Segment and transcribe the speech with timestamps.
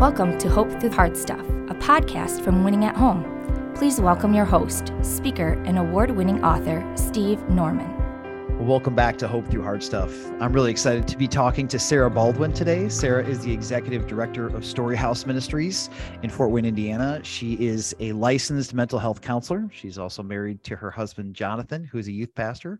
[0.00, 3.22] Welcome to Hope Through Hard Stuff, a podcast from Winning at Home.
[3.74, 7.86] Please welcome your host, speaker, and award winning author, Steve Norman.
[8.66, 10.10] welcome back to Hope Through Hard Stuff.
[10.40, 12.88] I'm really excited to be talking to Sarah Baldwin today.
[12.88, 15.90] Sarah is the executive director of Storyhouse Ministries
[16.22, 17.20] in Fort Wayne, Indiana.
[17.22, 19.68] She is a licensed mental health counselor.
[19.70, 22.78] She's also married to her husband, Jonathan, who is a youth pastor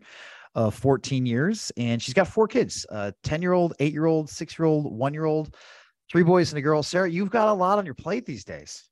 [0.55, 1.71] of 14 years.
[1.77, 4.91] And she's got four kids a 10 year old, eight year old, six year old,
[4.91, 5.55] one year old
[6.11, 6.83] three boys and a girl.
[6.83, 8.83] Sarah, you've got a lot on your plate these days.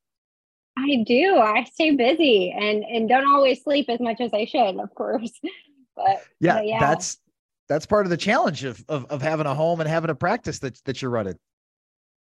[0.77, 1.37] I do.
[1.37, 5.31] I stay busy and and don't always sleep as much as I should, of course.
[5.95, 6.79] But yeah, but yeah.
[6.79, 7.17] that's
[7.67, 10.59] that's part of the challenge of, of of having a home and having a practice
[10.59, 11.37] that that you're running.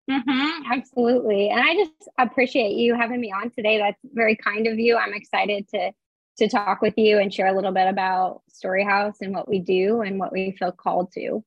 [0.09, 1.51] Mm-hmm, absolutely.
[1.51, 3.79] And I just appreciate you having me on today.
[3.79, 4.97] That's very kind of you.
[4.97, 5.91] I'm excited to
[6.39, 10.03] to talk with you and share a little bit about Storyhouse and what we do
[10.03, 11.43] and what we feel called to.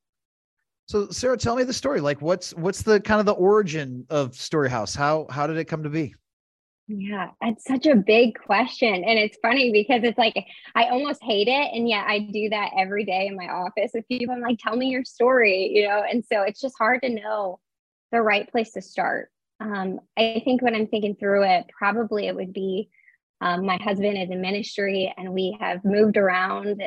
[0.89, 2.01] So Sarah, tell me the story.
[2.01, 4.97] Like what's what's the kind of the origin of Storyhouse?
[4.97, 6.15] How how did it come to be?
[6.87, 9.03] Yeah, it's such a big question.
[9.03, 10.33] And it's funny because it's like
[10.73, 11.75] I almost hate it.
[11.75, 14.33] And yet I do that every day in my office with people.
[14.33, 16.01] I'm like, tell me your story, you know?
[16.11, 17.59] And so it's just hard to know
[18.11, 19.29] the right place to start.
[19.59, 22.89] Um, I think when I'm thinking through it, probably it would be
[23.41, 26.81] um, my husband is in ministry and we have moved around.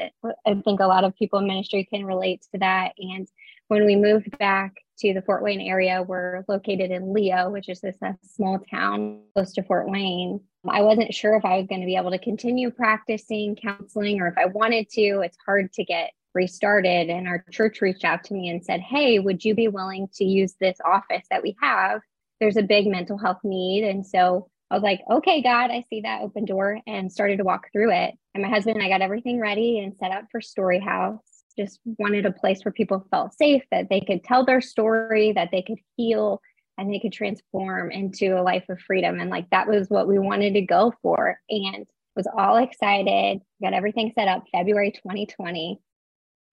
[0.45, 2.93] I think a lot of people in ministry can relate to that.
[2.99, 3.29] And
[3.73, 7.81] when we moved back to the Fort Wayne area, we're located in Leo, which is
[7.81, 10.41] this uh, small town close to Fort Wayne.
[10.69, 14.29] I wasn't sure if I was going to be able to continue practicing counseling or
[14.29, 15.23] if I wanted to.
[15.25, 17.09] It's hard to get restarted.
[17.09, 20.25] And our church reached out to me and said, Hey, would you be willing to
[20.25, 22.03] use this office that we have?
[22.41, 23.85] There's a big mental health need.
[23.85, 27.45] And so I was like, okay, God, I see that open door and started to
[27.45, 28.15] walk through it.
[28.35, 31.21] And my husband and I got everything ready and set up for Storyhouse
[31.57, 35.51] just wanted a place where people felt safe, that they could tell their story, that
[35.53, 36.41] they could heal,
[36.79, 39.21] and they could transform into a life of freedom.
[39.21, 41.39] And like that was what we wanted to go for.
[41.49, 41.87] And
[42.17, 45.81] was all excited, got everything set up February 2020.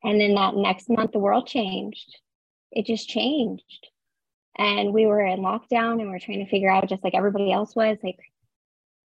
[0.03, 2.17] And then that next month, the world changed.
[2.71, 3.87] It just changed.
[4.57, 7.51] And we were in lockdown and we are trying to figure out, just like everybody
[7.51, 8.17] else was, like,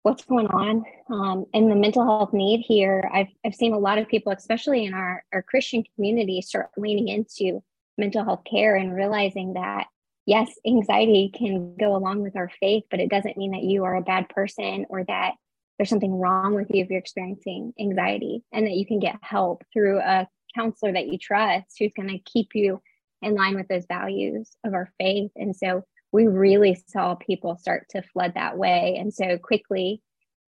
[0.04, 3.98] what's going on um, in the mental health need here I've, I've seen a lot
[3.98, 7.62] of people especially in our, our christian community start leaning into
[7.98, 9.88] mental health care and realizing that
[10.26, 13.96] yes anxiety can go along with our faith but it doesn't mean that you are
[13.96, 15.34] a bad person or that
[15.78, 19.64] there's something wrong with you if you're experiencing anxiety and that you can get help
[19.74, 22.82] through a counselor that you trust who's going to keep you
[23.22, 25.32] in line with those values of our faith.
[25.36, 28.98] And so we really saw people start to flood that way.
[29.00, 30.02] And so quickly,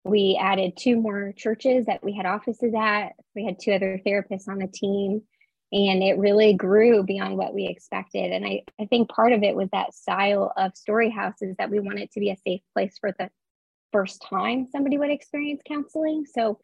[0.04, 3.14] we added two more churches that we had offices at.
[3.36, 5.24] We had two other therapists on the team,
[5.72, 8.32] and it really grew beyond what we expected.
[8.32, 11.80] And I, I think part of it was that style of story houses that we
[11.80, 13.30] wanted to be a safe place for the
[13.92, 16.26] first time somebody would experience counseling.
[16.26, 16.60] So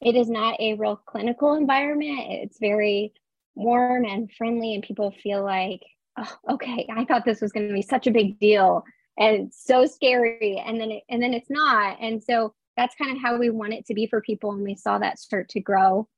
[0.00, 2.18] it is not a real clinical environment.
[2.28, 3.14] It's very
[3.54, 5.80] warm and friendly, and people feel like
[6.18, 8.84] oh, okay, I thought this was going to be such a big deal
[9.18, 10.62] and so scary.
[10.64, 11.98] And then, it, and then it's not.
[12.00, 14.52] And so that's kind of how we want it to be for people.
[14.52, 16.08] And we saw that start to grow.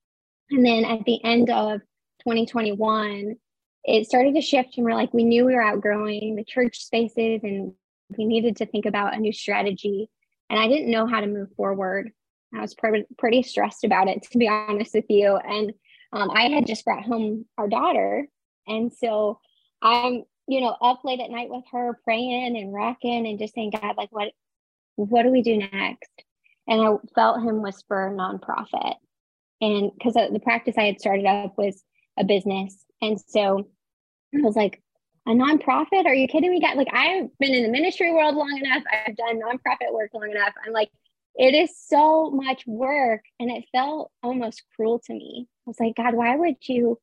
[0.50, 1.80] And then at the end of
[2.20, 3.36] 2021,
[3.84, 7.40] it started to shift and we're like, we knew we were outgrowing the church spaces
[7.42, 7.72] and
[8.16, 10.08] we needed to think about a new strategy.
[10.48, 12.12] And I didn't know how to move forward.
[12.54, 15.36] I was pretty, pretty stressed about it, to be honest with you.
[15.36, 15.72] And
[16.12, 18.28] um, I had just brought home our daughter.
[18.66, 19.40] And so
[19.84, 23.72] I'm, you know, up late at night with her praying and rocking and just saying,
[23.80, 24.32] God, like what
[24.96, 26.10] what do we do next?
[26.66, 28.94] And I felt him whisper nonprofit.
[29.60, 31.82] And because the practice I had started up was
[32.18, 32.84] a business.
[33.02, 33.68] And so
[34.34, 34.80] I was like,
[35.26, 36.06] a nonprofit?
[36.06, 36.60] Are you kidding me?
[36.60, 38.82] God, like I've been in the ministry world long enough.
[38.92, 40.52] I've done nonprofit work long enough.
[40.66, 40.90] I'm like,
[41.36, 43.22] it is so much work.
[43.40, 45.48] And it felt almost cruel to me.
[45.66, 46.98] I was like, God, why would you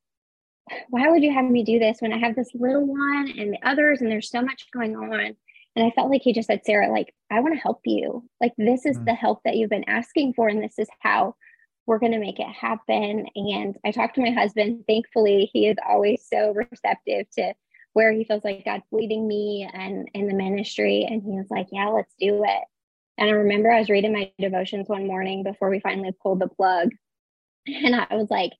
[0.89, 3.59] why would you have me do this when I have this little one and the
[3.63, 5.35] others and there's so much going on?
[5.75, 8.27] And I felt like he just said, Sarah, like, I want to help you.
[8.41, 9.05] Like, this is mm-hmm.
[9.05, 11.35] the help that you've been asking for, and this is how
[11.85, 13.25] we're going to make it happen.
[13.35, 14.83] And I talked to my husband.
[14.87, 17.53] Thankfully, he is always so receptive to
[17.93, 21.05] where he feels like God's leading me and in the ministry.
[21.09, 22.63] And he was like, Yeah, let's do it.
[23.17, 26.47] And I remember I was reading my devotions one morning before we finally pulled the
[26.47, 26.89] plug.
[27.67, 28.53] And I was like,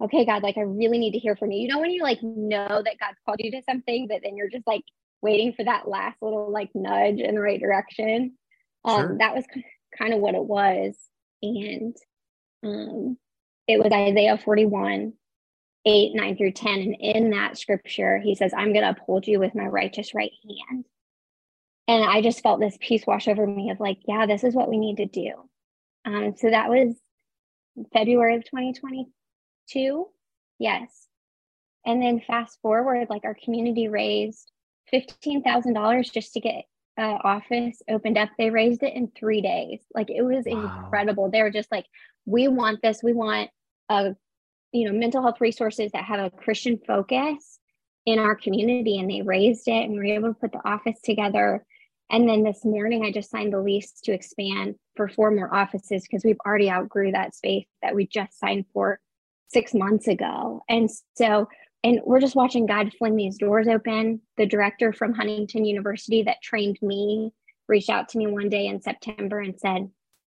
[0.00, 1.62] okay, God, like I really need to hear from you.
[1.62, 4.50] You know, when you like know that God's called you to something, but then you're
[4.50, 4.84] just like
[5.22, 8.36] waiting for that last little like nudge in the right direction.
[8.84, 9.18] Um, sure.
[9.18, 9.44] that was
[9.96, 10.94] kind of what it was.
[11.42, 11.96] And
[12.64, 13.16] um,
[13.66, 15.12] it was Isaiah 41,
[15.84, 16.78] 8, 9 through 10.
[16.78, 20.32] And in that scripture, he says, I'm going to uphold you with my righteous right
[20.70, 20.84] hand.
[21.88, 24.68] and I just felt this peace wash over me of like, yeah, this is what
[24.68, 25.32] we need to do.
[26.04, 26.94] Um, so that was
[27.92, 28.44] February of
[29.68, 30.08] 2022.
[30.58, 31.06] Yes.
[31.86, 34.50] And then fast forward, like our community raised
[34.92, 36.64] $15,000 just to get
[36.98, 38.30] uh, office opened up.
[38.36, 39.80] They raised it in three days.
[39.94, 40.82] Like it was wow.
[40.82, 41.30] incredible.
[41.30, 41.86] They were just like,
[42.26, 43.02] we want this.
[43.02, 43.50] We want
[43.88, 44.14] a,
[44.72, 47.58] you know, mental health resources that have a Christian focus
[48.04, 48.98] in our community.
[48.98, 51.64] And they raised it and we were able to put the office together.
[52.10, 56.02] And then this morning, I just signed the lease to expand for four more offices
[56.02, 58.98] because we've already outgrew that space that we just signed for
[59.48, 60.62] six months ago.
[60.68, 61.48] And so
[61.84, 64.20] and we're just watching God fling these doors open.
[64.36, 67.32] The director from Huntington University that trained me
[67.68, 69.88] reached out to me one day in September and said,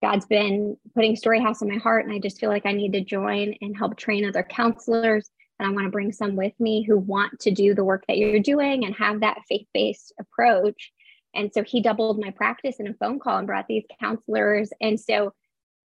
[0.03, 3.05] God's been putting Storyhouse in my heart, and I just feel like I need to
[3.05, 5.31] join and help train other counselors.
[5.58, 8.19] And I want to bring some with me who want to do the work that
[8.19, 10.93] you're doing and have that faith based approach.
[11.35, 14.70] And so he doubled my practice in a phone call and brought these counselors.
[14.81, 15.32] And so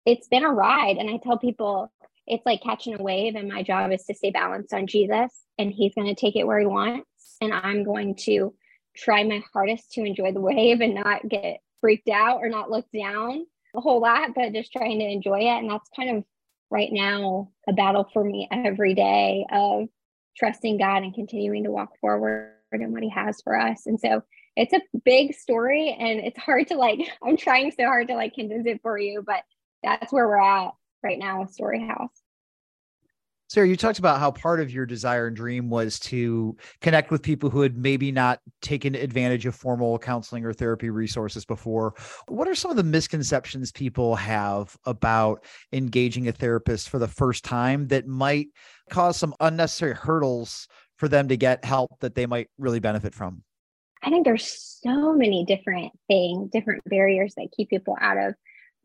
[0.05, 0.97] it's been a ride.
[0.97, 1.91] And I tell people
[2.27, 5.71] it's like catching a wave, and my job is to stay balanced on Jesus and
[5.71, 7.07] he's going to take it where he wants.
[7.41, 8.53] And I'm going to
[8.95, 12.85] try my hardest to enjoy the wave and not get freaked out or not look
[12.93, 13.45] down
[13.75, 15.59] a whole lot, but just trying to enjoy it.
[15.59, 16.23] And that's kind of
[16.71, 19.87] right now a battle for me every day of
[20.37, 23.85] trusting God and continuing to walk forward in what he has for us.
[23.85, 24.23] And so
[24.55, 28.33] it's a big story and it's hard to like, I'm trying so hard to like
[28.33, 29.43] condense it for you, but
[29.83, 30.71] that's where we're at
[31.05, 32.09] right now with Storyhouse.
[33.47, 37.21] Sarah, you talked about how part of your desire and dream was to connect with
[37.21, 41.93] people who had maybe not taken advantage of formal counseling or therapy resources before.
[42.27, 47.45] What are some of the misconceptions people have about engaging a therapist for the first
[47.45, 48.47] time that might
[48.89, 50.67] cause some unnecessary hurdles
[50.97, 53.43] for them to get help that they might really benefit from?
[54.01, 58.33] I think there's so many different things, different barriers that keep people out of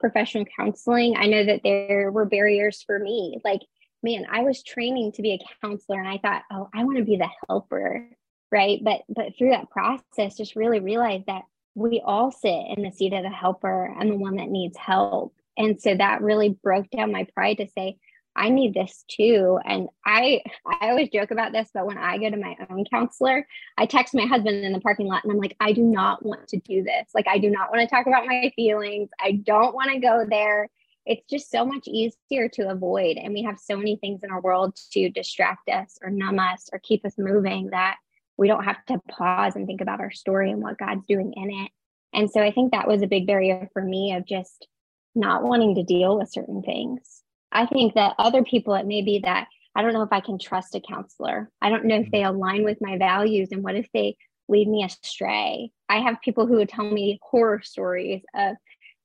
[0.00, 1.16] professional counseling.
[1.16, 3.60] I know that there were barriers for me, like
[4.02, 7.04] man, I was training to be a counselor and I thought, oh, I want to
[7.04, 8.08] be the helper,
[8.50, 8.80] right?
[8.82, 11.42] But but through that process, just really realized that
[11.74, 15.34] we all sit in the seat of the helper and the one that needs help.
[15.56, 17.98] And so that really broke down my pride to say,
[18.36, 19.58] I need this too.
[19.64, 23.46] And I I always joke about this, but when I go to my own counselor,
[23.76, 26.48] I text my husband in the parking lot and I'm like, I do not want
[26.48, 27.08] to do this.
[27.14, 29.10] Like I do not want to talk about my feelings.
[29.20, 30.68] I don't want to go there
[31.06, 33.16] it's just so much easier to avoid.
[33.16, 36.68] And we have so many things in our world to distract us or numb us
[36.72, 37.96] or keep us moving that
[38.36, 41.50] we don't have to pause and think about our story and what God's doing in
[41.50, 41.70] it.
[42.12, 44.66] And so I think that was a big barrier for me of just
[45.14, 47.19] not wanting to deal with certain things.
[47.52, 50.38] I think that other people, it may be that I don't know if I can
[50.38, 51.50] trust a counselor.
[51.62, 52.10] I don't know if mm-hmm.
[52.12, 54.16] they align with my values and what if they
[54.48, 55.70] lead me astray.
[55.88, 58.56] I have people who would tell me horror stories of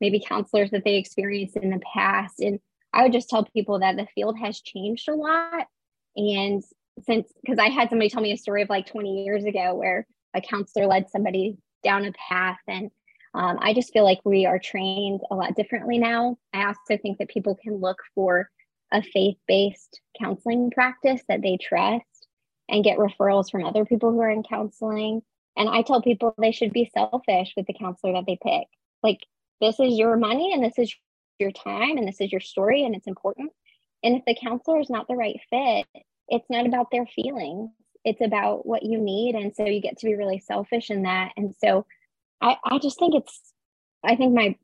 [0.02, 2.40] maybe counselors that they experienced in the past.
[2.40, 2.60] And
[2.94, 5.68] I would just tell people that the field has changed a lot.
[6.16, 6.64] And
[7.04, 10.08] since, because I had somebody tell me a story of like 20 years ago where
[10.34, 12.58] a counselor led somebody down a path.
[12.68, 12.90] And
[13.36, 16.38] um, I just feel like we are trained a lot differently now.
[16.54, 18.50] I also think that people can look for
[18.94, 22.28] a faith based counseling practice that they trust
[22.70, 25.22] and get referrals from other people who are in counseling.
[25.58, 28.68] And I tell people they should be selfish with the counselor that they pick.
[29.04, 29.20] Like
[29.60, 30.96] this is your money and this is
[31.38, 33.52] your time and this is your story and it's important.
[34.02, 35.86] And if the counselor is not the right fit,
[36.30, 37.70] it's not about their feelings.
[38.06, 39.36] It's about what you need.
[39.36, 41.34] And so you get to be really selfish in that.
[41.36, 41.86] And so
[42.46, 43.42] I, I just think it's
[44.04, 44.56] I think my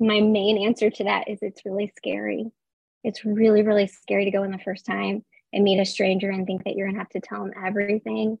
[0.00, 2.50] my main answer to that is it's really scary.
[3.04, 6.46] It's really, really scary to go in the first time and meet a stranger and
[6.46, 8.38] think that you're gonna have to tell them everything.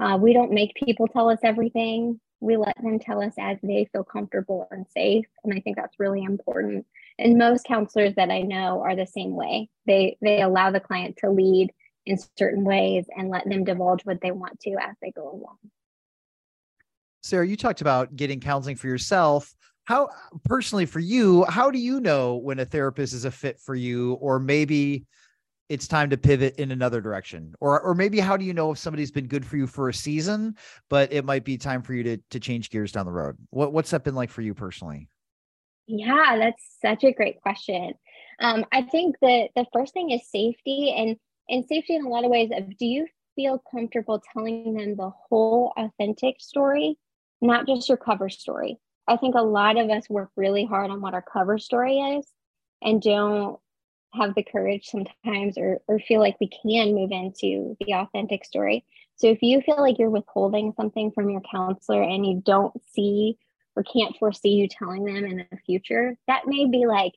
[0.00, 3.88] Uh, we don't make people tell us everything we let them tell us as they
[3.92, 6.86] feel comfortable and safe and i think that's really important
[7.18, 11.16] and most counselors that i know are the same way they they allow the client
[11.16, 11.72] to lead
[12.06, 15.58] in certain ways and let them divulge what they want to as they go along
[17.28, 19.54] sarah you talked about getting counseling for yourself.
[19.84, 20.08] How
[20.44, 24.14] personally for you how do you know when a therapist is a fit for you?
[24.14, 25.06] Or maybe
[25.68, 27.54] it's time to pivot in another direction?
[27.60, 29.94] Or or maybe how do you know if somebody's been good for you for a
[29.94, 30.56] season
[30.88, 33.36] but it might be time for you to to change gears down the road?
[33.50, 35.08] What what's that been like for you personally?
[35.86, 37.94] Yeah that's such a great question.
[38.40, 41.16] Um, i think that the first thing is safety and
[41.48, 45.10] and safety in a lot of ways of do you feel comfortable telling them the
[45.10, 46.98] whole authentic story
[47.40, 51.00] not just your cover story i think a lot of us work really hard on
[51.00, 52.26] what our cover story is
[52.82, 53.58] and don't
[54.14, 58.84] have the courage sometimes or, or feel like we can move into the authentic story.
[59.16, 63.36] So if you feel like you're withholding something from your counselor and you don't see
[63.76, 67.12] or can't foresee you telling them in the future, that may be like,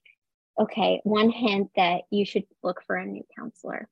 [0.60, 3.88] okay, one hint that you should look for a new counselor.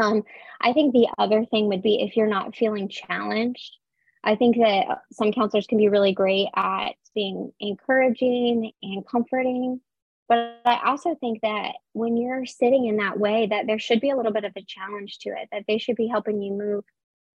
[0.00, 0.22] Um,
[0.60, 3.76] I think the other thing would be if you're not feeling challenged.
[4.22, 9.80] I think that some counselors can be really great at being encouraging and comforting.
[10.28, 14.10] But I also think that when you're sitting in that way, that there should be
[14.10, 16.84] a little bit of a challenge to it, that they should be helping you move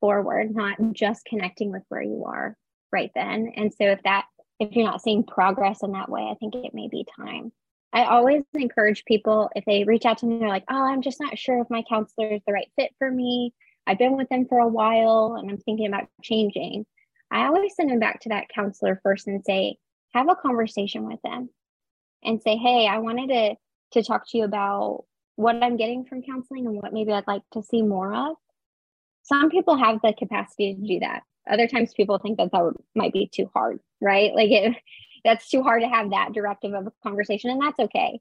[0.00, 2.56] forward, not just connecting with where you are
[2.92, 3.52] right then.
[3.56, 4.25] And so if that
[4.58, 7.52] if you're not seeing progress in that way, I think it may be time.
[7.92, 11.20] I always encourage people if they reach out to me, they're like, oh, I'm just
[11.20, 13.52] not sure if my counselor is the right fit for me.
[13.87, 16.87] I've been with them for a while and I'm thinking about changing.
[17.30, 19.76] I always send them back to that counselor first and say,
[20.14, 21.49] have a conversation with them
[22.25, 25.04] and say, hey, I wanted to, to talk to you about
[25.37, 28.37] what I'm getting from counseling and what maybe I'd like to see more of.
[29.22, 31.22] Some people have the capacity to do that.
[31.49, 34.34] Other times people think that that might be too hard, right?
[34.34, 34.76] Like it,
[35.25, 38.20] that's too hard to have that directive of a conversation, and that's okay.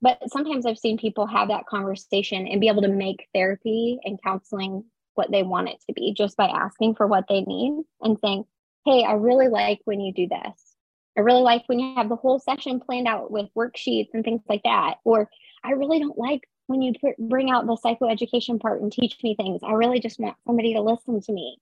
[0.00, 4.22] But sometimes I've seen people have that conversation and be able to make therapy and
[4.22, 4.84] counseling
[5.18, 8.44] what they want it to be just by asking for what they need and saying,
[8.86, 10.76] Hey, I really like when you do this.
[11.16, 14.40] I really like when you have the whole session planned out with worksheets and things
[14.48, 14.94] like that.
[15.04, 15.28] Or
[15.64, 19.62] I really don't like when you bring out the psychoeducation part and teach me things.
[19.64, 21.58] I really just want somebody to listen to me.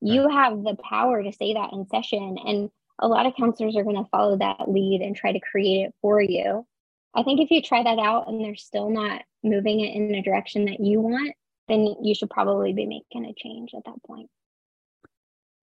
[0.00, 2.38] You have the power to say that in session.
[2.44, 5.86] And a lot of counselors are going to follow that lead and try to create
[5.86, 6.66] it for you.
[7.14, 10.22] I think if you try that out and they're still not moving it in the
[10.22, 11.34] direction that you want,
[11.68, 14.28] then you should probably be making a change at that point.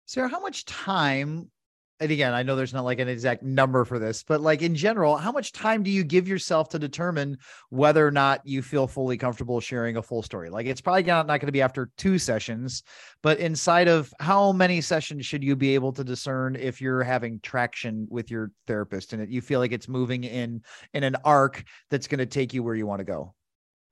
[0.06, 1.52] Sarah, how much time
[2.02, 4.74] and again, I know there's not like an exact number for this, but like in
[4.74, 7.38] general, how much time do you give yourself to determine
[7.70, 10.50] whether or not you feel fully comfortable sharing a full story?
[10.50, 12.84] Like it's probably not, not going to be after two sessions,
[13.22, 17.42] but inside of how many sessions should you be able to discern if you're having
[17.42, 20.62] traction with your therapist and you feel like it's moving in
[20.94, 23.34] in an arc that's going to take you where you want to go?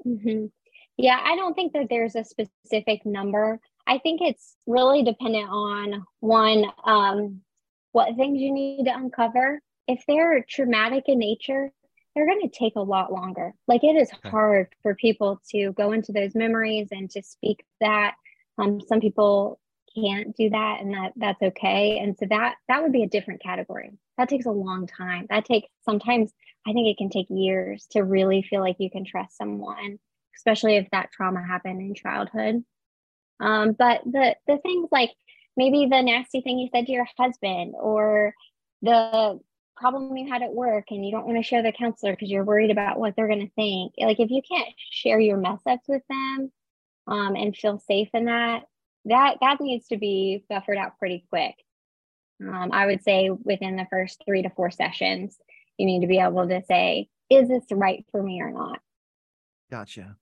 [0.06, 0.46] Mm-hmm.
[0.98, 3.60] Yeah, I don't think that there's a specific number.
[3.86, 7.42] I think it's really dependent on one, um,
[7.92, 9.62] what things you need to uncover.
[9.88, 11.72] If they're traumatic in nature,
[12.14, 13.54] they're going to take a lot longer.
[13.68, 18.16] Like it is hard for people to go into those memories and to speak that.
[18.58, 19.60] Um, some people
[19.96, 22.00] can't do that, and that that's okay.
[22.00, 23.92] And so that that would be a different category.
[24.18, 25.28] That takes a long time.
[25.30, 26.34] That takes sometimes
[26.68, 30.00] I think it can take years to really feel like you can trust someone,
[30.38, 32.64] especially if that trauma happened in childhood.
[33.40, 35.12] Um, but the the things like
[35.56, 38.34] maybe the nasty thing you said to your husband or
[38.82, 39.40] the
[39.76, 42.44] problem you had at work and you don't want to share the counselor because you're
[42.44, 43.94] worried about what they're going to think.
[44.00, 46.52] Like if you can't share your mess ups with them
[47.08, 48.64] um, and feel safe in that
[49.06, 51.56] that that needs to be buffered out pretty quick.
[52.40, 55.40] Um, i would say within the first three to four sessions
[55.78, 58.80] you need to be able to say is this right for me or not?
[59.72, 60.18] Gotcha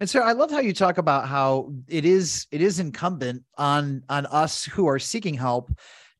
[0.00, 4.02] and so I love how you talk about how it is it is incumbent on
[4.08, 5.70] on us who are seeking help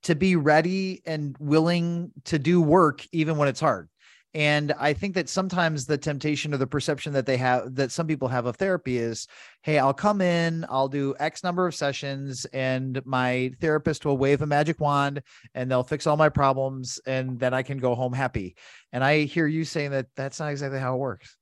[0.04, 3.88] to be ready and willing to do work even when it's hard.
[4.35, 8.06] And I think that sometimes the temptation or the perception that they have that some
[8.06, 9.26] people have of therapy is,
[9.62, 14.42] hey, I'll come in, I'll do X number of sessions, and my therapist will wave
[14.42, 15.23] a magic wand
[15.54, 18.56] and they'll fix all my problems, and then I can go home happy.
[18.92, 21.35] And I hear you saying that that's not exactly how it works.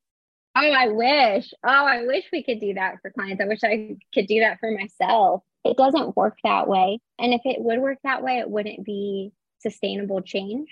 [0.57, 1.53] Oh, I wish.
[1.65, 3.43] Oh, I wish we could do that for clients.
[3.43, 5.43] I wish I could do that for myself.
[5.65, 7.01] It doesn't work that way.
[7.19, 10.69] And if it would work that way, it wouldn't be sustainable change.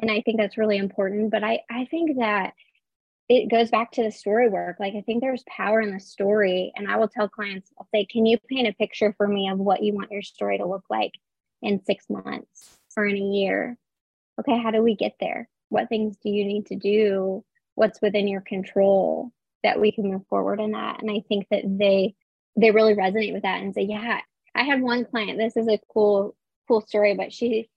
[0.00, 1.30] And I think that's really important.
[1.32, 2.52] But I, I think that
[3.28, 4.76] it goes back to the story work.
[4.78, 6.72] Like, I think there's power in the story.
[6.76, 9.58] And I will tell clients, I'll say, can you paint a picture for me of
[9.58, 11.12] what you want your story to look like
[11.60, 13.78] in six months or in a year?
[14.38, 15.48] Okay, how do we get there?
[15.70, 17.44] What things do you need to do
[17.76, 19.30] what's within your control
[19.62, 21.00] that we can move forward in that.
[21.00, 22.14] And i think that they
[22.56, 24.20] they really resonate with that and say yeah
[24.54, 26.34] i had one client this is a cool
[26.66, 27.68] cool story but she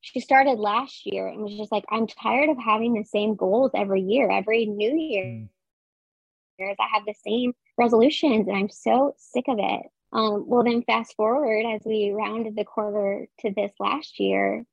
[0.00, 3.72] she started last year and was just like i'm tired of having the same goals
[3.74, 5.24] every year every new year.
[5.24, 6.74] Mm.
[6.78, 9.82] i have the same resolutions and i'm so sick of it.
[10.10, 14.64] Um, well then fast forward as we rounded the corner to this last year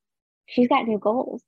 [0.45, 1.41] she's got new goals.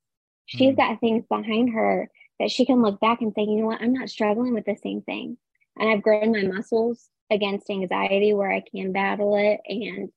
[0.46, 0.78] She's mm.
[0.78, 3.94] got things behind her that she can look back and say, you know what, I'm
[3.94, 5.38] not struggling with the same thing.
[5.78, 9.60] And I've grown my muscles against anxiety where I can battle it.
[9.68, 10.10] And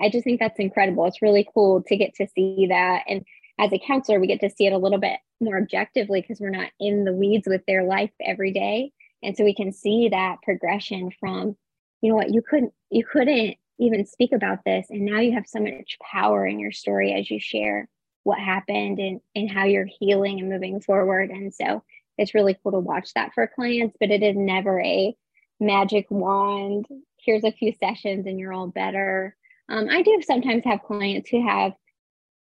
[0.00, 1.06] I just think that's incredible.
[1.06, 3.04] It's really cool to get to see that.
[3.08, 3.24] And
[3.58, 6.50] as a counselor, we get to see it a little bit more objectively because we're
[6.50, 8.92] not in the weeds with their life every day.
[9.22, 11.56] And so we can see that progression from,
[12.02, 14.86] you know what, you couldn't, you couldn't even speak about this.
[14.90, 17.88] And now you have so much power in your story as you share
[18.26, 21.30] what happened and, and how you're healing and moving forward.
[21.30, 21.84] And so
[22.18, 25.16] it's really cool to watch that for clients, but it is never a
[25.60, 26.86] magic wand.
[27.24, 29.36] Here's a few sessions and you're all better.
[29.68, 31.74] Um, I do sometimes have clients who have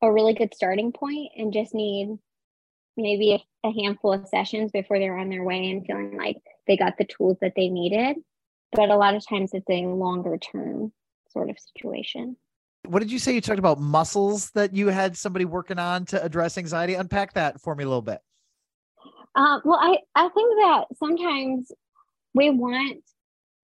[0.02, 2.18] a really good starting point and just need
[2.98, 6.36] maybe a, a handful of sessions before they're on their way and feeling like
[6.68, 8.18] they got the tools that they needed.
[8.74, 10.92] But a lot of times it's a longer term
[11.32, 12.36] sort of situation.
[12.86, 13.34] What did you say?
[13.34, 16.96] You talked about muscles that you had somebody working on to address anxiety.
[16.96, 18.20] Unpack that for me a little bit.
[19.36, 21.72] Uh, well, I, I think that sometimes
[22.34, 23.04] we want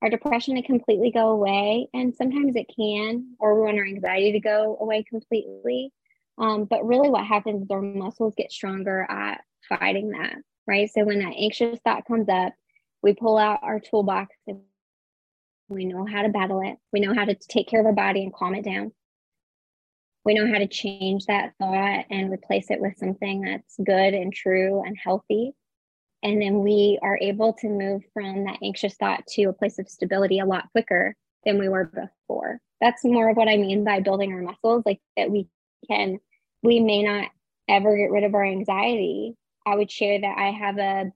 [0.03, 4.33] our depression to completely go away, and sometimes it can, or we want our anxiety
[4.33, 5.93] to go away completely.
[6.39, 10.91] Um, but really, what happens is our muscles get stronger at fighting that, right?
[10.91, 12.55] So when that anxious thought comes up,
[13.03, 14.61] we pull out our toolbox and
[15.69, 16.77] we know how to battle it.
[16.93, 18.93] We know how to take care of our body and calm it down.
[20.25, 24.33] We know how to change that thought and replace it with something that's good and
[24.33, 25.55] true and healthy.
[26.23, 29.89] And then we are able to move from that anxious thought to a place of
[29.89, 32.61] stability a lot quicker than we were before.
[32.81, 35.49] That's more of what I mean by building our muscles, like that we
[35.89, 36.21] can,
[36.63, 37.29] we may not
[37.69, 39.35] ever get rid of our anxiety.
[39.67, 41.13] I would share that I have a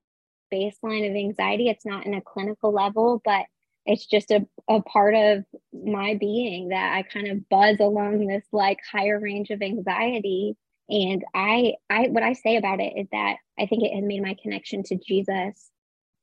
[0.53, 1.69] baseline of anxiety.
[1.69, 3.47] It's not in a clinical level, but
[3.87, 8.45] it's just a, a part of my being that I kind of buzz along this
[8.52, 10.57] like higher range of anxiety.
[10.88, 14.23] And I, I, what I say about it is that I think it has made
[14.23, 15.71] my connection to Jesus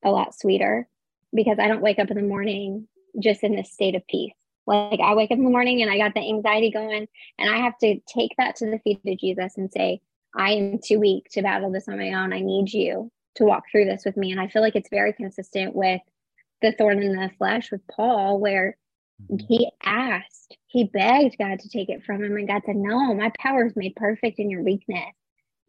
[0.03, 0.87] a lot sweeter
[1.33, 2.87] because I don't wake up in the morning
[3.21, 4.33] just in this state of peace.
[4.65, 7.57] Like I wake up in the morning and I got the anxiety going, and I
[7.57, 10.01] have to take that to the feet of Jesus and say,
[10.35, 12.33] I am too weak to battle this on my own.
[12.33, 14.31] I need you to walk through this with me.
[14.31, 16.01] And I feel like it's very consistent with
[16.63, 18.77] the thorn in the flesh with Paul, where
[19.21, 19.45] mm-hmm.
[19.47, 23.31] he asked, he begged God to take it from him, and God said, No, my
[23.37, 25.13] power is made perfect in your weakness.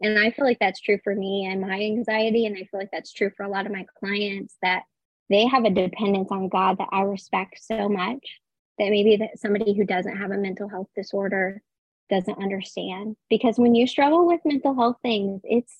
[0.00, 2.46] And I feel like that's true for me and my anxiety.
[2.46, 4.82] And I feel like that's true for a lot of my clients that
[5.30, 8.40] they have a dependence on God that I respect so much
[8.78, 11.62] that maybe that somebody who doesn't have a mental health disorder
[12.10, 13.16] doesn't understand.
[13.30, 15.72] Because when you struggle with mental health things, it's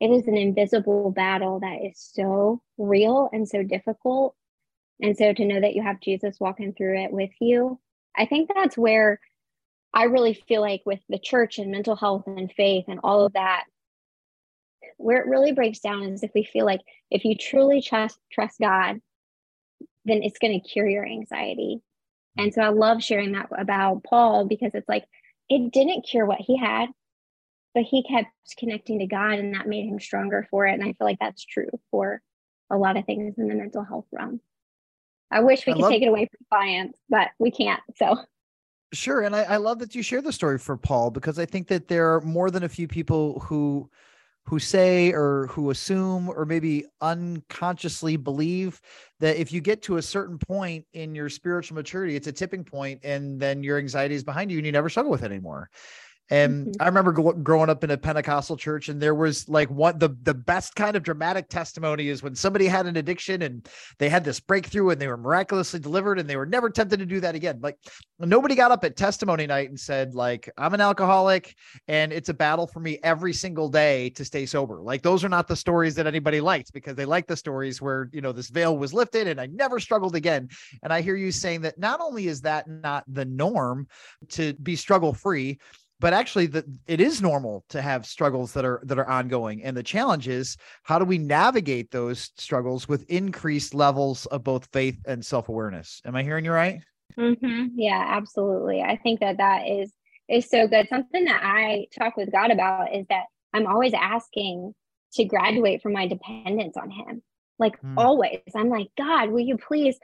[0.00, 4.34] it is an invisible battle that is so real and so difficult
[5.00, 7.78] and so to know that you have Jesus walking through it with you,
[8.16, 9.20] I think that's where
[9.92, 13.32] I really feel like with the church and mental health and faith and all of
[13.34, 13.64] that,
[14.96, 16.80] where it really breaks down is if we feel like
[17.10, 19.00] if you truly trust trust God,
[20.04, 21.80] then it's going to cure your anxiety.
[22.36, 25.04] And so I love sharing that about Paul because it's like
[25.48, 26.88] it didn't cure what he had,
[27.74, 30.74] but he kept connecting to God and that made him stronger for it.
[30.74, 32.20] And I feel like that's true for
[32.70, 34.40] a lot of things in the mental health realm.
[35.30, 37.80] I wish we I could love- take it away from clients, but we can't.
[37.96, 38.16] So
[38.92, 39.22] Sure.
[39.22, 41.88] And I, I, love that you share the story for Paul because I think that
[41.88, 43.90] there are more than a few people who
[44.46, 48.80] who say or who assume or maybe unconsciously believe
[49.18, 52.62] that if you get to a certain point in your spiritual maturity, it's a tipping
[52.62, 55.70] point and then your anxiety is behind you and you never struggle with it anymore.
[56.30, 56.82] And mm-hmm.
[56.82, 60.16] I remember go- growing up in a Pentecostal church, and there was like what the
[60.22, 64.24] the best kind of dramatic testimony is when somebody had an addiction and they had
[64.24, 67.34] this breakthrough and they were miraculously delivered and they were never tempted to do that
[67.34, 67.58] again.
[67.60, 67.76] Like
[68.18, 71.54] nobody got up at testimony night and said like I'm an alcoholic
[71.88, 74.80] and it's a battle for me every single day to stay sober.
[74.80, 78.08] Like those are not the stories that anybody liked because they like the stories where
[78.12, 80.48] you know this veil was lifted and I never struggled again.
[80.82, 83.88] And I hear you saying that not only is that not the norm
[84.30, 85.58] to be struggle free
[86.00, 89.76] but actually that it is normal to have struggles that are that are ongoing and
[89.76, 94.98] the challenge is how do we navigate those struggles with increased levels of both faith
[95.06, 96.02] and self-awareness?
[96.04, 96.80] Am i hearing you right?
[97.18, 97.66] Mm-hmm.
[97.76, 98.82] yeah absolutely.
[98.82, 99.92] I think that that is
[100.28, 100.88] is so good.
[100.88, 104.74] Something that i talk with god about is that i'm always asking
[105.14, 107.22] to graduate from my dependence on him.
[107.58, 107.94] Like mm.
[107.96, 108.40] always.
[108.54, 109.96] I'm like god will you please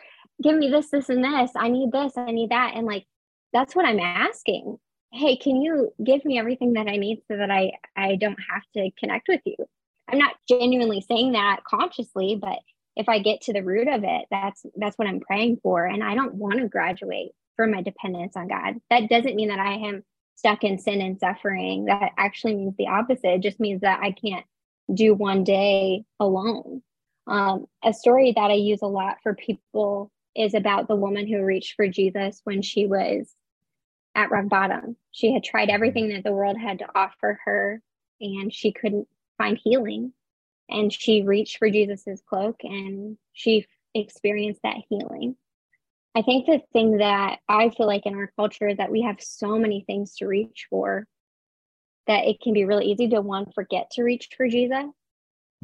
[0.43, 1.51] give me this this and this?
[1.57, 2.75] I need this i need that.
[2.77, 3.07] And like
[3.53, 4.79] that's what i'm asking
[5.13, 8.63] hey can you give me everything that i need so that i i don't have
[8.75, 9.57] to connect with you?
[10.09, 12.59] I'm not genuinely saying that consciously but
[12.97, 15.85] if i get to the root of it that's that's what i'm praying for.
[15.85, 18.77] And i don't want to graduate from my dependence on god.
[18.91, 20.05] That doesn't mean that i am
[20.37, 21.85] stuck in sin and suffering.
[21.85, 23.25] That actually means the opposite.
[23.27, 24.47] It just means that i can't
[24.93, 26.83] do one day alone.
[27.27, 31.45] Um, a story that i use a lot for people is about the woman who
[31.45, 33.35] reached for jesus when she was
[34.15, 34.97] at rock bottom.
[35.13, 37.83] She had tried everything that the world had to offer her
[38.21, 40.13] and she couldn't find healing.
[40.69, 45.37] And she reached for Jesus's cloak and she experienced that healing.
[46.15, 49.21] I think the thing that I feel like in our culture is that we have
[49.21, 51.07] so many things to reach for
[52.07, 54.87] that it can be really easy to one forget to reach for Jesus.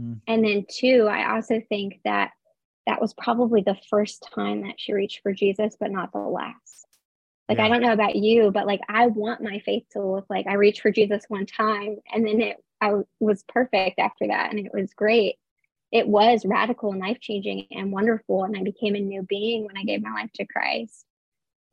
[0.00, 0.20] Mm.
[0.26, 2.30] And then two, I also think that
[2.86, 6.86] that was probably the first time that she reached for Jesus, but not the last.
[7.48, 7.66] Like, yeah.
[7.66, 10.54] I don't know about you, but like, I want my faith to look like I
[10.54, 14.50] reached for Jesus one time and then it, I was perfect after that.
[14.50, 15.36] And it was great.
[15.92, 18.44] It was radical and life changing and wonderful.
[18.44, 21.04] And I became a new being when I gave my life to Christ.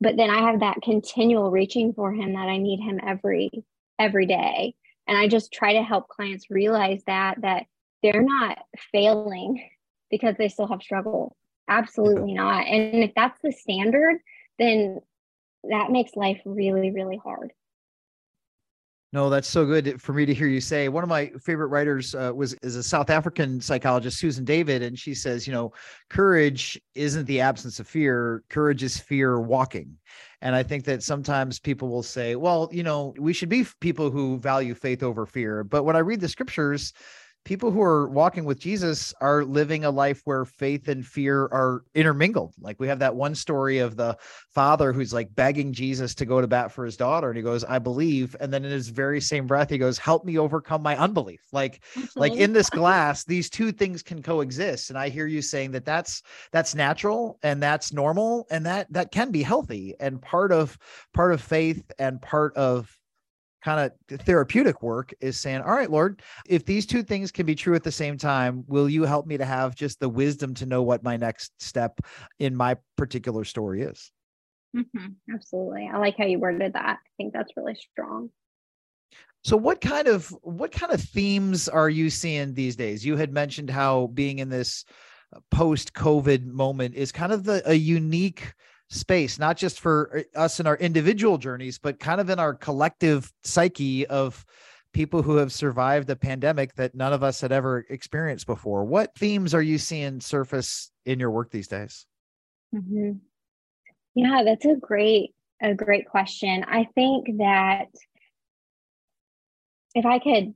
[0.00, 3.50] But then I have that continual reaching for him that I need him every,
[3.98, 4.74] every day.
[5.06, 7.66] And I just try to help clients realize that, that
[8.02, 8.58] they're not
[8.92, 9.68] failing
[10.10, 11.36] because they still have struggle.
[11.68, 12.66] Absolutely not.
[12.66, 14.18] And if that's the standard,
[14.58, 15.00] then
[15.70, 17.52] that makes life really, really hard.
[19.14, 20.88] No, that's so good for me to hear you say.
[20.88, 24.98] One of my favorite writers uh, was is a South African psychologist, Susan David, and
[24.98, 25.72] she says, you know,
[26.10, 28.42] courage isn't the absence of fear.
[28.48, 29.96] Courage is fear walking.
[30.40, 34.10] And I think that sometimes people will say, well, you know, we should be people
[34.10, 35.62] who value faith over fear.
[35.62, 36.92] But when I read the scriptures,
[37.44, 41.84] people who are walking with Jesus are living a life where faith and fear are
[41.94, 42.54] intermingled.
[42.58, 44.16] Like we have that one story of the
[44.50, 47.62] father who's like begging Jesus to go to bat for his daughter and he goes,
[47.64, 50.96] "I believe." And then in his very same breath he goes, "Help me overcome my
[50.96, 51.82] unbelief." Like
[52.16, 52.78] like in this mm-hmm.
[52.84, 54.90] glass, these two things can coexist.
[54.90, 59.12] And I hear you saying that that's that's natural and that's normal and that that
[59.12, 60.78] can be healthy and part of
[61.12, 62.98] part of faith and part of
[63.64, 67.54] kind of therapeutic work is saying, All right, Lord, if these two things can be
[67.54, 70.66] true at the same time, will you help me to have just the wisdom to
[70.66, 72.00] know what my next step
[72.38, 74.12] in my particular story is?
[74.76, 75.34] Mm-hmm.
[75.34, 75.90] Absolutely.
[75.92, 76.98] I like how you worded that.
[77.00, 78.30] I think that's really strong.
[79.44, 83.04] So what kind of what kind of themes are you seeing these days?
[83.04, 84.84] You had mentioned how being in this
[85.50, 88.54] post COVID moment is kind of the a unique
[88.90, 92.54] space, not just for uh, us in our individual journeys, but kind of in our
[92.54, 94.44] collective psyche of
[94.92, 98.84] people who have survived a pandemic that none of us had ever experienced before.
[98.84, 102.06] What themes are you seeing surface in your work these days?
[102.74, 103.12] Mm-hmm.
[104.14, 106.64] Yeah, that's a great a great question.
[106.66, 107.86] I think that
[109.94, 110.54] if I could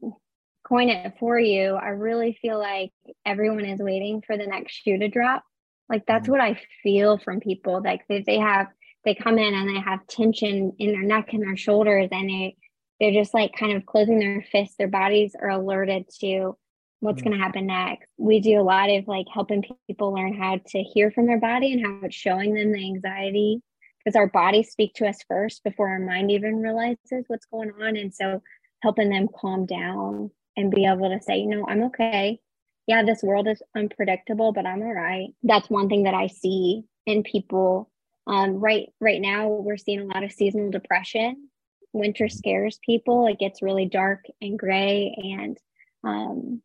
[0.67, 2.93] coin it for you, I really feel like
[3.25, 5.43] everyone is waiting for the next shoe to drop.
[5.89, 6.33] Like that's mm-hmm.
[6.33, 7.83] what I feel from people.
[7.83, 8.69] Like they, they have
[9.05, 12.57] they come in and they have tension in their neck and their shoulders and they
[13.01, 14.77] they're just like kind of closing their fists.
[14.77, 16.57] Their bodies are alerted to
[17.01, 17.29] what's mm-hmm.
[17.29, 18.09] going to happen next.
[18.17, 21.73] We do a lot of like helping people learn how to hear from their body
[21.73, 23.63] and how it's showing them the anxiety
[24.05, 27.97] because our bodies speak to us first before our mind even realizes what's going on.
[27.97, 28.43] And so
[28.83, 32.41] helping them calm down and be able to say, you know, I'm okay
[32.89, 35.29] yeah, this world is unpredictable, but I'm all right.
[35.43, 37.91] That's one thing that I see in people.
[38.27, 41.49] Um, right, right now, we're seeing a lot of seasonal depression.
[41.93, 43.27] Winter scares people.
[43.27, 45.59] It gets really dark and gray, and
[46.03, 46.63] um,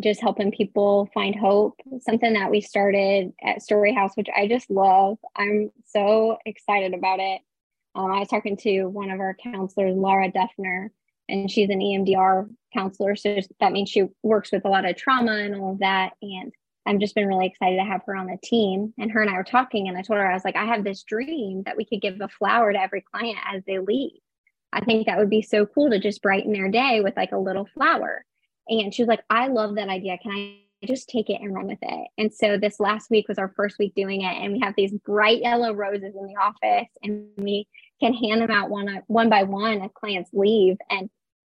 [0.00, 1.80] just helping people find hope.
[2.00, 5.18] Something that we started at Storyhouse, which I just love.
[5.34, 7.40] I'm so excited about it.
[7.96, 10.90] Um, I was talking to one of our counselors, Laura Duffner,
[11.28, 13.16] and she's an EMDR counselor.
[13.16, 16.12] So that means she works with a lot of trauma and all of that.
[16.22, 16.52] And
[16.86, 18.92] I've just been really excited to have her on the team.
[18.98, 20.84] And her and I were talking, and I told her, I was like, I have
[20.84, 24.18] this dream that we could give a flower to every client as they leave.
[24.72, 27.38] I think that would be so cool to just brighten their day with like a
[27.38, 28.24] little flower.
[28.68, 30.18] And she was like, I love that idea.
[30.18, 32.08] Can I just take it and run with it?
[32.18, 34.36] And so this last week was our first week doing it.
[34.36, 37.66] And we have these bright yellow roses in the office, and we
[38.00, 40.76] can hand them out one one by one as clients leave.
[40.90, 41.10] And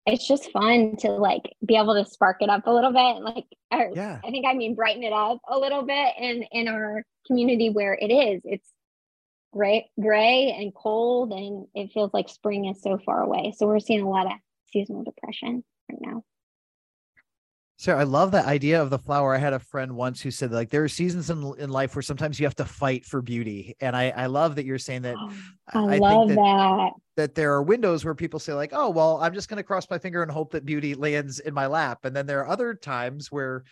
[0.06, 3.24] it's just fun to like be able to spark it up a little bit and
[3.24, 4.20] like or, yeah.
[4.24, 7.98] i think i mean brighten it up a little bit in in our community where
[8.00, 8.68] it is it's
[9.52, 13.80] gray gray and cold and it feels like spring is so far away so we're
[13.80, 14.32] seeing a lot of
[14.72, 16.22] seasonal depression right now
[17.78, 19.34] so I love that idea of the flower.
[19.34, 22.02] I had a friend once who said like there are seasons in, in life where
[22.02, 23.76] sometimes you have to fight for beauty.
[23.80, 25.16] And I, I love that you're saying that.
[25.74, 27.34] Oh, I, I love that, that, that.
[27.34, 29.98] there are windows where people say like, oh, well, I'm just going to cross my
[29.98, 32.04] finger and hope that beauty lands in my lap.
[32.04, 33.64] And then there are other times where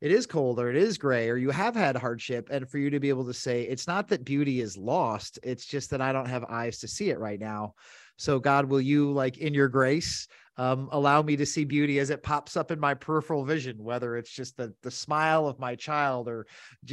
[0.00, 2.48] it is cold or it is gray or you have had hardship.
[2.50, 5.38] And for you to be able to say, it's not that beauty is lost.
[5.42, 7.74] It's just that I don't have eyes to see it right now.
[8.20, 10.28] So God, will you like in your grace
[10.58, 14.18] um, allow me to see beauty as it pops up in my peripheral vision, whether
[14.18, 16.46] it's just the the smile of my child or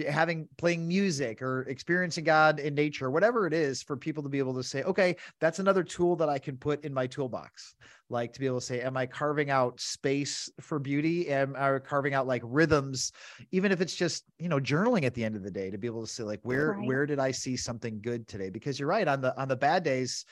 [0.10, 4.40] having playing music or experiencing God in nature, whatever it is, for people to be
[4.40, 7.76] able to say, okay, that's another tool that I can put in my toolbox.
[8.10, 11.28] Like to be able to say, am I carving out space for beauty?
[11.28, 13.12] Am I carving out like rhythms,
[13.52, 15.88] even if it's just you know journaling at the end of the day to be
[15.88, 16.88] able to say like where right.
[16.88, 18.50] where did I see something good today?
[18.50, 20.24] Because you're right on the on the bad days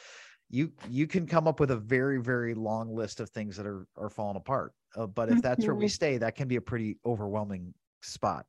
[0.50, 3.88] you you can come up with a very very long list of things that are
[3.98, 5.90] are falling apart uh, but if that's where we Mhm.
[5.90, 8.46] stay that can be a pretty overwhelming spot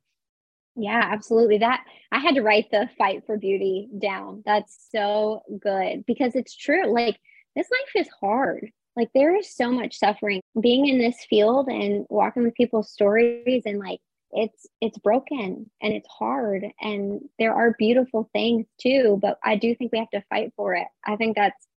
[0.75, 1.57] Yeah, absolutely.
[1.57, 4.43] That I had to write the fight for beauty down.
[4.45, 6.93] That's so good because it's true.
[6.93, 7.19] Like
[7.55, 8.71] this life is hard.
[8.95, 10.41] Like there is so much suffering.
[10.61, 13.99] Being in this field and walking with people's stories and like
[14.31, 19.73] it's it's broken and it's hard and there are beautiful things too, but I do
[19.75, 20.87] think we have to fight for it.
[21.05, 21.67] I think that's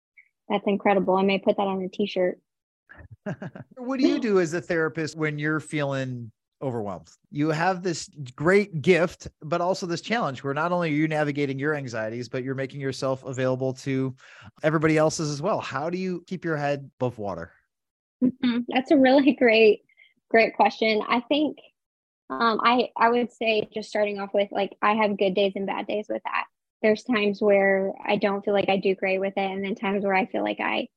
[0.50, 1.16] that's incredible.
[1.16, 2.38] I may put that on a t-shirt.
[3.76, 6.30] what do you do as a therapist when you're feeling
[6.62, 11.08] overwhelmed you have this great gift but also this challenge where not only are you
[11.08, 14.14] navigating your anxieties but you're making yourself available to
[14.62, 17.52] everybody else's as well how do you keep your head above water
[18.22, 18.64] Mhm.
[18.68, 19.82] That's a really great,
[20.30, 21.02] great question.
[21.08, 21.58] I think
[22.28, 25.66] um, I I would say just starting off with like I have good days and
[25.66, 26.44] bad days with that.
[26.82, 30.04] There's times where I don't feel like I do great with it, and then times
[30.04, 30.88] where I feel like I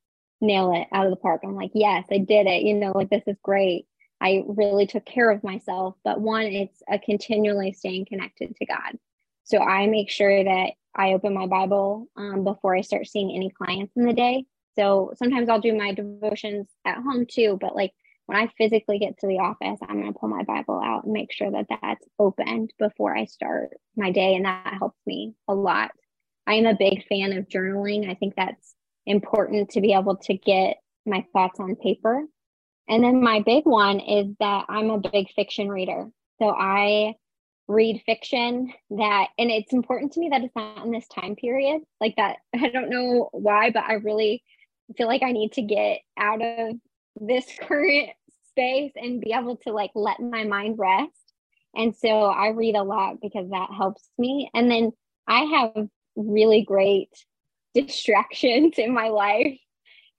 [0.42, 1.42] nail it out of the park.
[1.44, 2.64] I'm like, yes, I did it.
[2.64, 3.86] You know, like this is great.
[4.22, 5.96] I really took care of myself.
[6.04, 8.98] But one, it's a continually staying connected to God.
[9.44, 13.50] So I make sure that I open my Bible um, before I start seeing any
[13.50, 14.46] clients in the day.
[14.76, 17.92] So sometimes I'll do my devotions at home too, but like
[18.26, 21.14] when I physically get to the office, I'm going to pull my Bible out and
[21.14, 24.36] make sure that that's opened before I start my day.
[24.36, 25.92] And that helps me a lot.
[26.48, 28.10] I am a big fan of journaling.
[28.10, 32.24] I think that's important to be able to get my thoughts on paper.
[32.88, 36.08] And then my big one is that I'm a big fiction reader.
[36.40, 37.16] So I
[37.68, 41.82] read fiction that, and it's important to me that it's not in this time period
[42.02, 42.38] like that.
[42.56, 44.44] I don't know why, but I really
[44.98, 46.76] feel like I need to get out of
[47.20, 48.10] this current
[48.50, 51.12] space and be able to like let my mind rest.
[51.76, 54.50] And so I read a lot because that helps me.
[54.54, 54.92] And then
[55.28, 57.10] I have really great
[57.74, 59.58] distractions in my life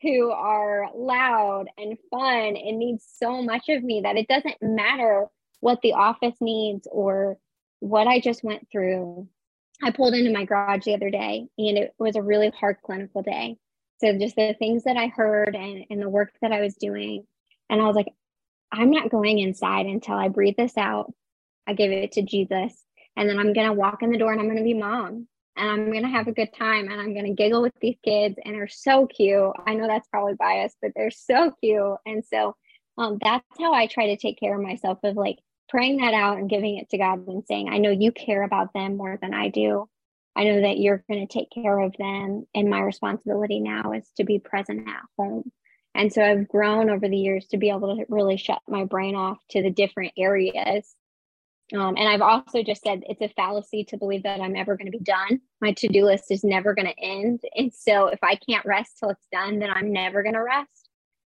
[0.02, 5.26] who are loud and fun and need so much of me that it doesn't matter
[5.60, 7.38] what the office needs or
[7.80, 9.26] what I just went through.
[9.82, 13.22] I pulled into my garage the other day and it was a really hard clinical
[13.22, 13.56] day.
[14.04, 17.24] So just the things that I heard and, and the work that I was doing.
[17.70, 18.08] And I was like,
[18.70, 21.12] I'm not going inside until I breathe this out.
[21.66, 22.84] I give it to Jesus.
[23.16, 25.26] And then I'm going to walk in the door and I'm going to be mom
[25.56, 27.96] and I'm going to have a good time and I'm going to giggle with these
[28.04, 29.52] kids and they're so cute.
[29.66, 31.96] I know that's probably biased, but they're so cute.
[32.04, 32.56] And so
[32.98, 35.38] um, that's how I try to take care of myself of like
[35.70, 38.74] praying that out and giving it to God and saying, I know you care about
[38.74, 39.88] them more than I do.
[40.36, 42.46] I know that you're going to take care of them.
[42.54, 45.50] And my responsibility now is to be present at home.
[45.94, 49.14] And so I've grown over the years to be able to really shut my brain
[49.14, 50.94] off to the different areas.
[51.72, 54.90] Um, and I've also just said it's a fallacy to believe that I'm ever going
[54.90, 55.40] to be done.
[55.60, 57.40] My to do list is never going to end.
[57.54, 60.88] And so if I can't rest till it's done, then I'm never going to rest.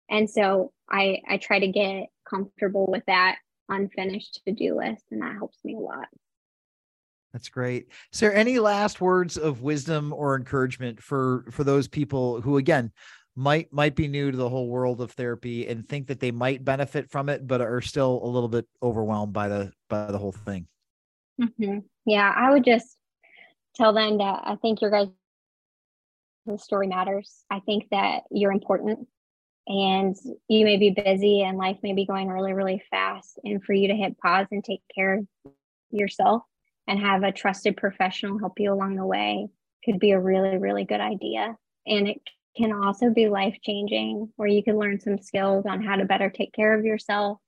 [0.09, 3.37] And so I, I try to get comfortable with that
[3.69, 6.07] unfinished to do list, and that helps me a lot.
[7.33, 7.87] That's great.
[8.13, 12.91] Is there any last words of wisdom or encouragement for for those people who again
[13.35, 16.63] might might be new to the whole world of therapy and think that they might
[16.63, 20.31] benefit from it, but are still a little bit overwhelmed by the by the whole
[20.31, 20.67] thing?
[21.41, 21.79] Mm-hmm.
[22.05, 22.95] Yeah, I would just
[23.75, 25.09] tell them that I think your guys'
[26.57, 27.43] story matters.
[27.49, 29.07] I think that you're important
[29.65, 30.15] and
[30.47, 33.39] you may be busy and life may be going really, really fast.
[33.43, 35.27] And for you to hit pause and take care of
[35.89, 36.43] yourself
[36.87, 39.47] and have a trusted professional help you along the way
[39.85, 41.55] could be a really, really good idea.
[41.85, 42.21] And it
[42.55, 46.29] can also be life changing, where you can learn some skills on how to better
[46.29, 47.39] take care of yourself,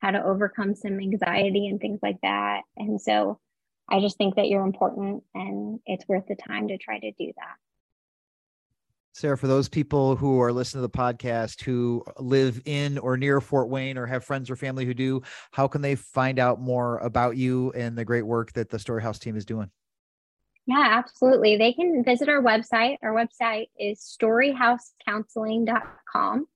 [0.00, 2.62] how to overcome some anxiety and things like that.
[2.76, 3.40] And so
[3.88, 7.32] I just think that you're important and it's worth the time to try to do
[7.36, 7.56] that.
[9.14, 13.42] Sarah, for those people who are listening to the podcast who live in or near
[13.42, 15.20] Fort Wayne or have friends or family who do,
[15.50, 19.18] how can they find out more about you and the great work that the Storyhouse
[19.18, 19.70] team is doing?
[20.66, 21.58] Yeah, absolutely.
[21.58, 22.96] They can visit our website.
[23.02, 26.46] Our website is storyhousecounseling.com.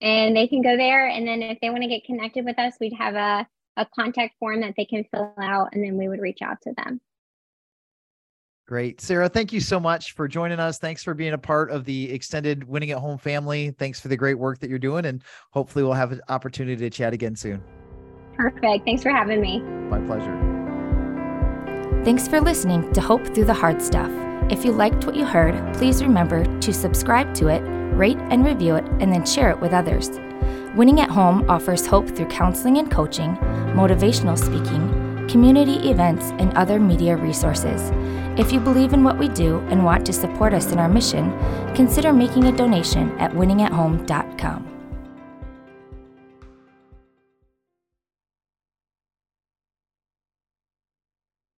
[0.00, 1.08] And they can go there.
[1.08, 4.36] And then if they want to get connected with us, we'd have a, a contact
[4.38, 7.00] form that they can fill out, and then we would reach out to them.
[8.68, 9.00] Great.
[9.00, 10.78] Sarah, thank you so much for joining us.
[10.78, 13.70] Thanks for being a part of the extended Winning at Home family.
[13.70, 15.06] Thanks for the great work that you're doing.
[15.06, 17.64] And hopefully, we'll have an opportunity to chat again soon.
[18.36, 18.84] Perfect.
[18.84, 19.60] Thanks for having me.
[19.60, 20.36] My pleasure.
[22.04, 24.10] Thanks for listening to Hope Through the Hard Stuff.
[24.50, 27.60] If you liked what you heard, please remember to subscribe to it,
[27.96, 30.10] rate and review it, and then share it with others.
[30.76, 33.34] Winning at Home offers hope through counseling and coaching,
[33.74, 37.90] motivational speaking, community events, and other media resources.
[38.38, 41.32] If you believe in what we do and want to support us in our mission,
[41.74, 44.77] consider making a donation at winningathome.com.